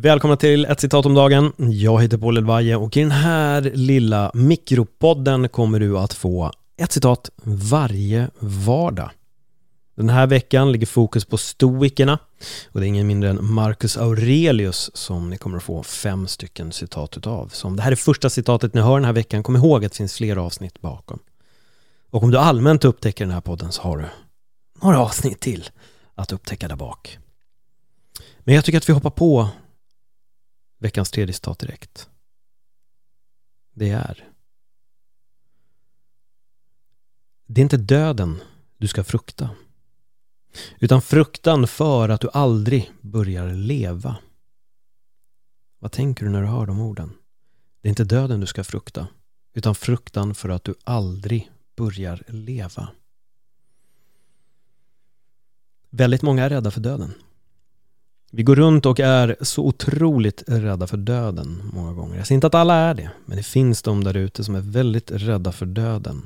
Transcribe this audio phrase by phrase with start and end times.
[0.00, 1.52] Välkomna till ett citat om dagen.
[1.56, 6.92] Jag heter Paul Elvaje och i den här lilla mikropodden kommer du att få ett
[6.92, 9.10] citat varje vardag.
[9.96, 12.18] Den här veckan ligger fokus på stoikerna
[12.72, 16.72] och det är ingen mindre än Marcus Aurelius som ni kommer att få fem stycken
[16.72, 17.48] citat utav.
[17.52, 19.92] Så om det här är första citatet ni hör den här veckan, kom ihåg att
[19.92, 21.18] det finns fler avsnitt bakom.
[22.10, 24.04] Och om du allmänt upptäcker den här podden så har du
[24.82, 25.68] några avsnitt till
[26.14, 27.18] att upptäcka där bak.
[28.38, 29.48] Men jag tycker att vi hoppar på
[30.78, 32.08] veckans tredje citat direkt.
[33.72, 34.28] Det är
[37.46, 38.40] Det är inte döden
[38.76, 39.50] du ska frukta
[40.78, 44.16] utan fruktan för att du aldrig börjar leva.
[45.78, 47.12] Vad tänker du när du hör de orden?
[47.80, 49.08] Det är inte döden du ska frukta
[49.52, 52.88] utan fruktan för att du aldrig börjar leva.
[55.90, 57.14] Väldigt många är rädda för döden.
[58.30, 62.16] Vi går runt och är så otroligt rädda för döden många gånger.
[62.16, 64.60] Jag säger inte att alla är det, men det finns de där ute som är
[64.60, 66.22] väldigt rädda för döden.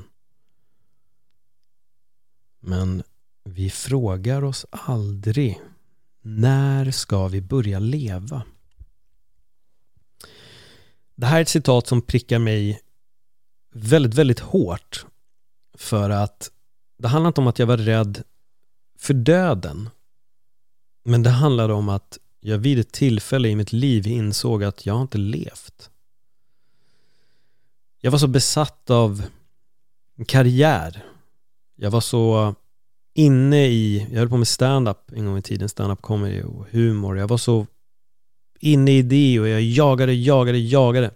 [2.61, 3.03] Men
[3.45, 5.61] vi frågar oss aldrig
[6.23, 8.43] när ska vi börja leva?
[11.15, 12.81] Det här är ett citat som prickar mig
[13.75, 15.07] väldigt, väldigt hårt
[15.75, 16.51] för att
[16.99, 18.23] det handlar inte om att jag var rädd
[18.99, 19.91] för döden
[21.03, 25.03] men det handlade om att jag vid ett tillfälle i mitt liv insåg att jag
[25.03, 25.91] inte levt.
[28.01, 29.23] Jag var så besatt av
[30.27, 31.05] karriär.
[31.77, 32.55] Jag var så
[33.15, 37.19] inne i, jag höll på med stand-up en gång i tiden, stand-up comedy och humor.
[37.19, 37.67] Jag var så
[38.61, 41.11] inne i det och jag jagade, jagade, jagade.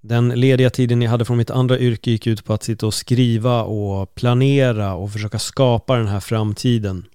[0.00, 2.94] Den lediga tiden jag hade från mitt andra yrke gick ut på att sitta och
[2.94, 7.06] skriva och planera och försöka skapa den här framtiden.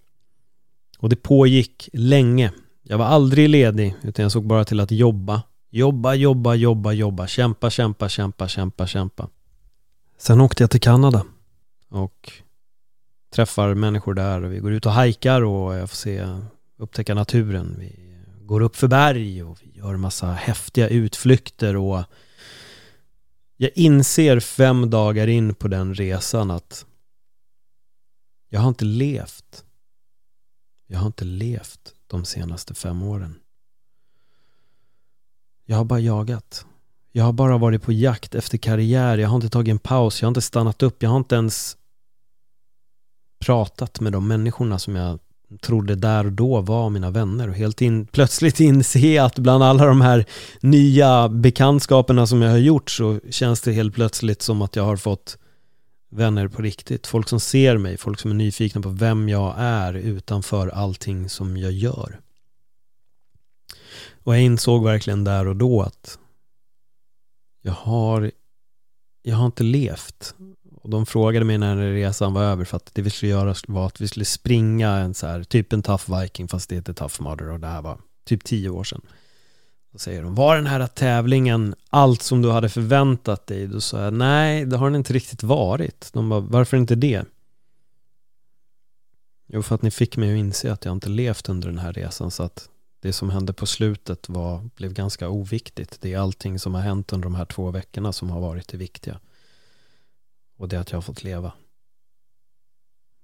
[1.03, 2.51] Och det pågick länge.
[2.83, 5.43] Jag var aldrig ledig, utan jag såg bara till att jobba.
[5.69, 7.27] Jobba, jobba, jobba, jobba.
[7.27, 9.29] Kämpa, kämpa, kämpa, kämpa, kämpa.
[10.17, 11.25] Sen åkte jag till Kanada
[11.89, 12.31] och
[13.35, 16.27] träffar människor där och vi går ut och hajkar och jag får se,
[16.77, 17.75] upptäcka naturen.
[17.79, 17.95] Vi
[18.41, 22.03] går upp för berg och vi gör massa häftiga utflykter och
[23.57, 26.85] jag inser fem dagar in på den resan att
[28.49, 29.63] jag har inte levt.
[30.93, 33.35] Jag har inte levt de senaste fem åren.
[35.65, 36.65] Jag har bara jagat.
[37.11, 39.17] Jag har bara varit på jakt efter karriär.
[39.17, 40.21] Jag har inte tagit en paus.
[40.21, 41.03] Jag har inte stannat upp.
[41.03, 41.77] Jag har inte ens
[43.39, 45.19] pratat med de människorna som jag
[45.61, 49.85] trodde där och då var mina vänner och helt in, plötsligt inse att bland alla
[49.85, 50.25] de här
[50.59, 54.97] nya bekantskaperna som jag har gjort så känns det helt plötsligt som att jag har
[54.97, 55.37] fått
[56.13, 57.07] vänner på riktigt.
[57.07, 61.57] Folk som ser mig, folk som är nyfikna på vem jag är utanför allting som
[61.57, 62.19] jag gör.
[64.23, 66.19] Och jag insåg verkligen där och då att
[67.61, 68.31] jag har,
[69.21, 70.35] jag har inte levt.
[70.81, 73.87] Och de frågade mig när resan var över för att det vi skulle göra var
[73.87, 77.21] att vi skulle springa en så här, typ en tough viking fast det heter tough
[77.21, 79.01] mother och det här var typ tio år sedan.
[79.93, 83.67] Då säger de, var den här tävlingen allt som du hade förväntat dig?
[83.67, 86.09] Då sa jag, nej det har den inte riktigt varit.
[86.13, 87.25] De bara, varför inte det?
[89.47, 91.93] Jo, för att ni fick mig att inse att jag inte levt under den här
[91.93, 96.01] resan så att det som hände på slutet var, blev ganska oviktigt.
[96.01, 98.77] Det är allting som har hänt under de här två veckorna som har varit det
[98.77, 99.19] viktiga.
[100.57, 101.53] Och det är att jag har fått leva.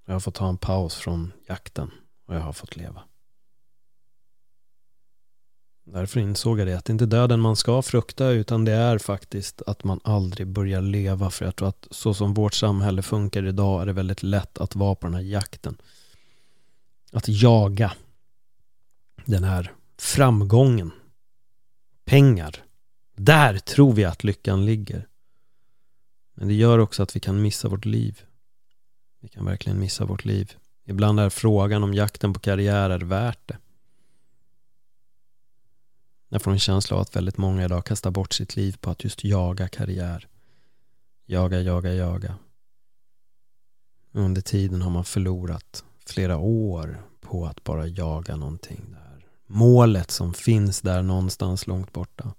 [0.06, 1.90] Jag har fått ta en paus från jakten
[2.26, 3.02] och jag har fått leva.
[5.84, 8.98] Därför insåg jag det, att det inte är döden man ska frukta utan det är
[8.98, 11.30] faktiskt att man aldrig börjar leva.
[11.30, 14.76] För jag tror att så som vårt samhälle funkar idag är det väldigt lätt att
[14.76, 15.76] vara på den här jakten.
[17.12, 17.92] Att jaga
[19.24, 20.90] den här framgången,
[22.04, 22.56] pengar.
[23.16, 25.06] Där tror vi att lyckan ligger.
[26.34, 28.20] Men det gör också att vi kan missa vårt liv.
[29.20, 30.52] Vi kan verkligen missa vårt liv.
[30.84, 33.56] Ibland är frågan om jakten på karriär är värt det.
[36.32, 39.04] Jag får en känsla av att väldigt många idag kastar bort sitt liv på att
[39.04, 40.28] just jaga karriär.
[41.26, 42.34] Jaga, jaga, jaga.
[44.12, 49.26] Under tiden har man förlorat flera år på att bara jaga någonting där.
[49.46, 52.34] Målet som finns där någonstans långt borta.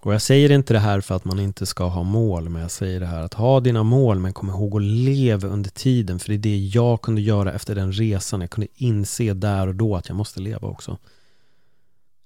[0.00, 2.70] Och jag säger inte det här för att man inte ska ha mål, men jag
[2.70, 6.28] säger det här att ha dina mål, men kom ihåg att leva under tiden, för
[6.28, 8.40] det är det jag kunde göra efter den resan.
[8.40, 10.98] Jag kunde inse där och då att jag måste leva också.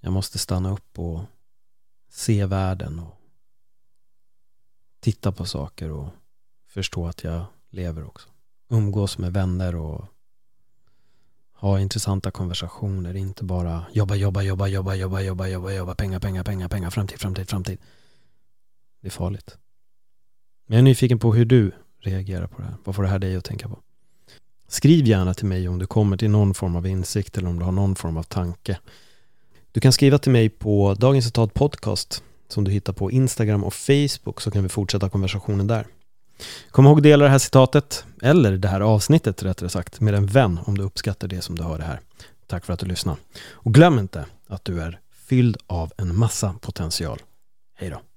[0.00, 1.20] Jag måste stanna upp och
[2.08, 3.14] se världen och
[5.00, 6.08] titta på saker och
[6.67, 8.29] förstå att jag lever också.
[8.69, 10.05] Umgås med vänner och
[11.61, 16.44] Ha intressanta konversationer, inte bara jobba, jobba, jobba, jobba, jobba, jobba, jobba, jobba, pengar, pengar,
[16.44, 17.79] pengar, pengar, framtid, framtid, framtid.
[19.00, 19.58] Det är farligt.
[20.67, 22.76] Men jag är nyfiken på hur du reagerar på det här.
[22.85, 23.79] Vad får det här dig att tänka på?
[24.69, 27.64] Skriv gärna till mig om du kommer till någon form av insikt eller om du
[27.64, 28.79] har någon form av tanke.
[29.72, 33.75] Du kan skriva till mig på Dagens Citat Podcast som du hittar på Instagram och
[33.75, 35.87] Facebook så kan vi fortsätta konversationen där.
[36.70, 40.26] Kom ihåg att dela det här citatet, eller det här avsnittet rättare sagt, med en
[40.26, 42.00] vän om du uppskattar det som du hör det här.
[42.46, 43.19] Tack för att du lyssnade.
[43.50, 47.19] Och glöm inte att du är fylld av en massa potential.
[47.75, 48.10] Hej då!